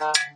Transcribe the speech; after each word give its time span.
Uh. 0.00 0.27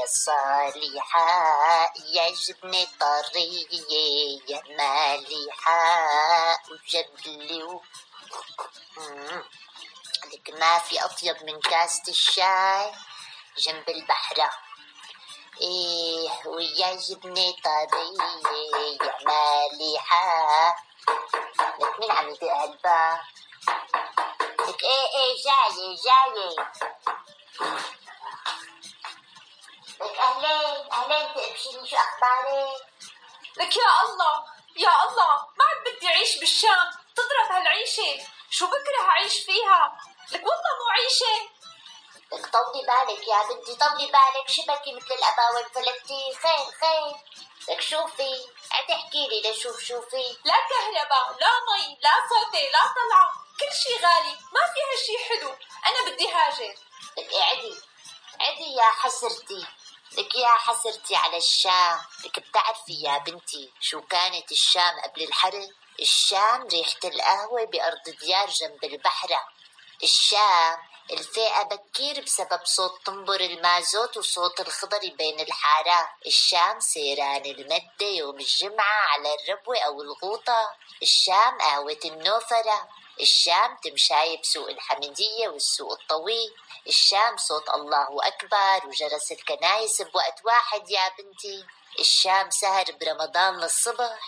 يا 0.00 0.06
صالحة 0.06 1.92
يعجبني 2.14 2.88
طرية 3.00 3.66
يا 4.48 4.62
مالحة 4.78 6.58
وجبلي 6.70 7.62
و... 7.62 7.82
لك 10.32 10.50
ما 10.58 10.78
في 10.78 11.04
أطيب 11.04 11.44
من 11.44 11.60
كاسة 11.60 12.02
الشاي 12.08 12.92
جنب 13.58 13.88
البحرة 13.88 14.50
إيه 15.60 16.30
ويعجبني 16.46 17.52
طرية 17.64 18.96
يا 19.02 19.16
مالحة. 19.24 20.76
لك 21.80 22.00
مين 22.00 22.10
عم 22.10 22.28
يدق 22.28 22.44
هالباب؟ 22.44 23.20
لك 24.68 24.82
إيه 24.82 25.06
إيه 25.16 25.34
جاية 25.44 25.96
جاية. 26.04 26.70
اهلين 30.44 30.92
اهلين 30.92 31.34
تقبشيني 31.34 31.88
شو 31.88 31.96
أخبارك 31.96 32.86
لك 33.56 33.76
يا 33.76 34.02
الله 34.02 34.44
يا 34.76 35.04
الله 35.04 35.34
ما 35.58 35.64
عاد 35.64 35.96
بدي 35.96 36.08
أعيش 36.08 36.38
بالشام. 36.38 36.90
تضرب 37.16 37.52
هالعيشة. 37.52 38.26
شو 38.50 38.66
بكره 38.66 39.02
أعيش 39.10 39.38
فيها؟ 39.44 40.00
لك 40.32 40.40
والله 40.40 40.72
مو 40.80 40.90
عيشة. 40.90 41.48
لك 42.32 42.52
طولي 42.52 42.86
بالك 42.86 43.28
يا 43.28 43.42
بنتي 43.48 43.74
طولي 43.74 44.06
بالك. 44.06 44.48
شبكي 44.48 44.92
مثل 44.92 45.14
الاباوي 45.14 45.64
فلتي 45.74 46.34
خير 46.42 46.72
خير. 46.80 47.14
لك 47.68 47.80
شوفي. 47.80 48.48
احكي 48.72 49.28
لي 49.28 49.50
لشوف 49.50 49.80
شوفي. 49.80 50.36
لا 50.44 50.54
كهرباء 50.68 51.36
لا 51.40 51.50
مي 51.68 51.98
لا 52.02 52.12
صوتي 52.28 52.68
لا 52.70 52.80
طلعة. 52.80 53.32
كل 53.60 53.76
شي 53.76 53.94
غالي. 53.94 54.32
ما 54.52 54.60
فيها 54.74 54.96
شي 55.06 55.24
حلو. 55.28 55.54
أنا 55.86 56.10
بدي 56.10 56.28
هاجر. 56.32 56.74
لك 57.18 57.34
عدي. 57.34 57.80
عدي 58.40 58.74
يا 58.74 58.90
حسرتي. 58.90 59.66
لك 60.12 60.34
يا 60.34 60.48
حسرتي 60.48 61.16
على 61.16 61.36
الشام 61.36 62.00
لك 62.24 62.40
بتعرفي 62.40 63.02
يا 63.02 63.18
بنتي 63.18 63.72
شو 63.80 64.00
كانت 64.00 64.52
الشام 64.52 65.00
قبل 65.00 65.22
الحرب؟ 65.22 65.68
الشام 66.00 66.68
ريحة 66.72 66.98
القهوة 67.04 67.64
بأرض 67.64 68.02
ديار 68.20 68.50
جنب 68.50 68.84
البحرة 68.84 69.48
الشام 70.02 70.78
الفئة 71.10 71.62
بكير 71.62 72.24
بسبب 72.24 72.60
صوت 72.64 73.06
طنبر 73.06 73.40
المازوت 73.40 74.16
وصوت 74.16 74.60
الخضر 74.60 74.98
بين 75.18 75.40
الحارات 75.40 76.08
الشام 76.26 76.80
سيران 76.80 77.46
المدة 77.46 78.06
يوم 78.06 78.38
الجمعة 78.40 79.02
على 79.08 79.34
الربوة 79.34 79.78
أو 79.78 80.02
الغوطة. 80.02 80.74
الشام 81.02 81.58
قهوة 81.60 82.00
النوفرة. 82.04 82.88
الشام 83.20 83.76
تمشاي 83.84 84.36
بسوق 84.36 84.68
الحمدية 84.68 85.48
والسوق 85.48 85.92
الطويل. 85.92 86.54
الشام 86.86 87.36
صوت 87.36 87.68
الله 87.68 88.08
أكبر 88.26 88.86
وجرس 88.88 89.32
الكنايس 89.32 90.02
بوقت 90.02 90.40
واحد 90.44 90.90
يا 90.90 91.08
بنتي. 91.18 91.66
الشام 91.98 92.50
سهر 92.50 92.84
برمضان 93.00 93.60
للصبح. 93.60 94.18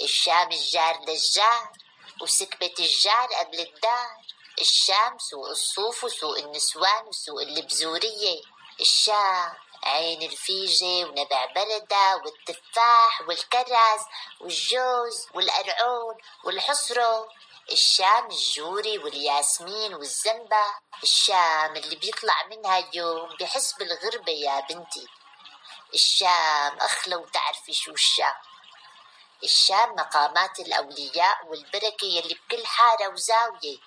الشام 0.00 0.52
الجار 0.52 1.00
للجار 1.00 1.72
وسكبة 2.20 2.74
الجار 2.78 3.28
قبل 3.40 3.60
الدار. 3.60 4.16
الشام 4.60 5.18
سوق 5.18 5.48
الصوف 5.48 6.04
وسوق 6.04 6.38
النسوان 6.38 7.06
وسوق 7.06 7.40
البزورية. 7.40 8.42
الشام 8.80 9.52
عين 9.82 10.22
الفيجة 10.22 11.04
ونبع 11.04 11.44
بلدة 11.44 12.16
والتفاح 12.24 13.20
والكرز 13.28 14.02
والجوز 14.40 15.26
والقرعون 15.34 16.16
والحصرة. 16.44 17.28
الشام 17.72 18.26
الجوري 18.26 18.98
والياسمين 18.98 19.94
والزنبة 19.94 20.64
الشام 21.02 21.76
اللي 21.76 21.96
بيطلع 21.96 22.46
منها 22.50 22.88
يوم 22.94 23.36
بحس 23.40 23.72
بالغربة 23.72 24.32
يا 24.32 24.60
بنتي. 24.60 25.06
الشام 25.94 26.78
أخ 26.80 27.08
لو 27.08 27.26
تعرفي 27.26 27.72
شو 27.72 27.92
الشام. 27.92 28.34
الشام 29.44 29.90
مقامات 29.94 30.60
الأولياء 30.60 31.46
والبركة 31.46 32.04
يلي 32.04 32.34
بكل 32.34 32.66
حارة 32.66 33.08
وزاوية. 33.08 33.78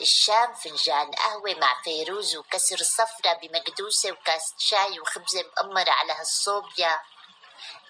الشام 0.00 0.54
فنجان 0.54 1.10
قهوة 1.10 1.54
مع 1.54 1.82
فيروز 1.84 2.36
وكسر 2.36 2.76
صفرة 2.76 3.32
بمقدوسة 3.42 4.12
وكاسة 4.12 4.54
شاي 4.58 5.00
وخبزة 5.00 5.42
مقمرة 5.42 5.90
على 5.90 6.12
هالصوبيا 6.12 7.00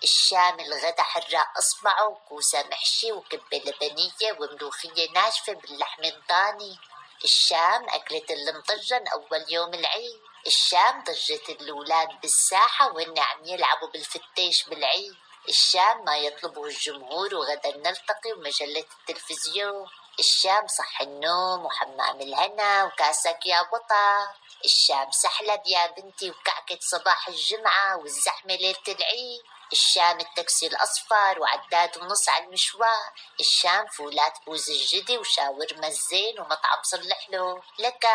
الشام 0.03 0.61
الغدا 0.61 1.03
حراق 1.03 1.59
اصبعه 1.59 2.09
وكوسة 2.09 2.63
محشي 2.63 3.13
وكبة 3.13 3.63
لبنية 3.65 4.33
وملوخية 4.41 5.11
ناشفة 5.11 5.53
باللحم 5.53 6.05
الضاني. 6.05 6.79
الشام 7.25 7.89
أكلة 7.89 8.27
المطجن 8.31 9.09
أول 9.09 9.45
يوم 9.49 9.75
العيد. 9.75 10.21
الشام 10.47 11.05
ضجة 11.05 11.49
الأولاد 11.49 12.09
بالساحة 12.21 12.93
وهن 12.93 13.19
عم 13.19 13.45
يلعبوا 13.45 13.89
بالفتيش 13.89 14.65
بالعيد. 14.65 15.15
الشام 15.49 16.05
ما 16.05 16.17
يطلبه 16.17 16.65
الجمهور 16.65 17.35
وغدا 17.35 17.77
نلتقي 17.77 18.33
ومجلة 18.33 18.85
التلفزيون. 19.01 19.89
الشام 20.19 20.67
صح 20.69 21.01
النوم 21.01 21.65
وحمام 21.67 22.21
الهنا 22.21 22.85
وكاسك 22.85 23.39
يا 23.47 23.63
بطا. 23.63 24.35
الشام 24.65 25.11
سحلب 25.11 25.63
يا 25.67 25.87
بنتي 25.87 26.31
وكعكة 26.31 26.79
صباح 26.81 27.29
الجمعة 27.29 27.97
والزحمة 27.97 28.55
ليلة 28.55 28.79
العيد. 28.89 29.43
الشام 29.73 30.21
التاكسي 30.21 30.67
الأصفر 30.67 31.41
وعداد 31.41 31.99
ونص 31.99 32.29
على 32.29 32.45
المشوار. 32.45 33.13
الشام 33.41 33.87
فولات 33.87 34.39
بوز 34.47 34.71
الجدي 34.71 35.19
وشاورما 35.19 35.87
الزين 35.87 36.41
ومطعم 36.41 36.83
صلح 36.83 37.31
له. 37.31 37.63
لك. 37.79 38.07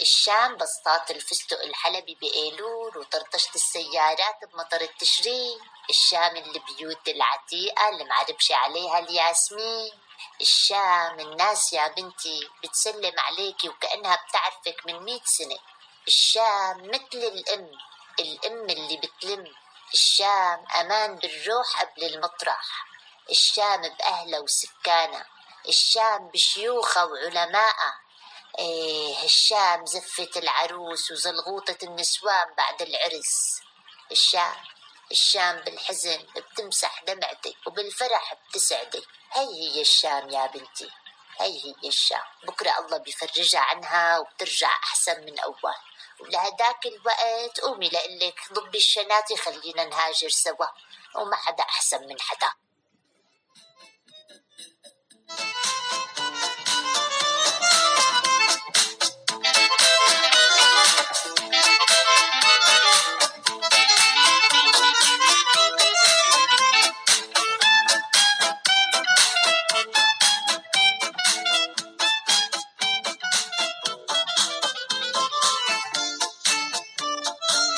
الشام 0.00 0.56
بسطات 0.56 1.10
الفستق 1.10 1.60
الحلبي 1.62 2.14
بأيلول 2.14 2.98
وطرطشة 2.98 3.54
السيارات 3.54 4.44
بمطر 4.52 4.80
التشرين 4.80 5.58
الشام 5.90 6.36
البيوت 6.36 7.08
العتيقة 7.08 7.88
اللي 7.88 8.04
معربش 8.04 8.52
عليها 8.52 8.98
الياسمين. 8.98 9.92
الشام 10.40 11.20
الناس 11.20 11.72
يا 11.72 11.88
بنتي 11.88 12.50
بتسلم 12.64 13.20
عليكي 13.20 13.68
وكأنها 13.68 14.16
بتعرفك 14.28 14.86
من 14.86 15.02
مئة 15.04 15.24
سنة. 15.24 15.58
الشام 16.08 16.88
مثل 16.88 17.18
الأم 17.18 17.70
الأم 18.20 18.70
اللي 18.70 18.96
بتلم. 18.96 19.54
الشام 19.94 20.64
أمان 20.80 21.16
بالروح 21.16 21.82
قبل 21.82 22.04
المطرح. 22.04 22.86
الشام 23.30 23.82
بأهله 23.82 24.40
وسكانه 24.40 25.24
الشام 25.68 26.28
بشيوخه 26.28 27.06
وعلمائه 27.06 27.94
إيه 28.58 29.24
الشام 29.24 29.86
زفة 29.86 30.30
العروس 30.36 31.10
وزلغوطة 31.10 31.78
النسوان 31.82 32.54
بعد 32.56 32.82
العرس. 32.82 33.60
الشام 34.12 34.56
الشام 35.10 35.56
بالحزن 35.56 36.26
بتمسح 36.58 37.04
دمعتك 37.04 37.54
وبالفرح 37.66 38.34
بتسعدك. 38.48 39.02
هي 39.32 39.70
هي 39.70 39.80
الشام 39.80 40.30
يا 40.30 40.46
بنتي. 40.46 40.90
هي 41.40 41.64
هي 41.64 41.88
الشام. 41.88 42.22
بكرة 42.42 42.78
الله 42.78 42.96
بيفرجها 42.96 43.60
عنها 43.60 44.18
وبترجع 44.18 44.68
أحسن 44.68 45.24
من 45.24 45.38
أول. 45.38 45.74
ولهداك 46.20 46.86
الوقت 46.86 47.60
قومي 47.60 47.88
لقلك 47.88 48.40
ضبي 48.52 48.78
الشناتي 48.78 49.36
خلينا 49.36 49.84
نهاجر 49.84 50.28
سوا. 50.28 50.66
وما 51.14 51.36
حدا 51.36 51.62
أحسن 51.62 52.06
من 52.06 52.20
حدا. 52.20 52.52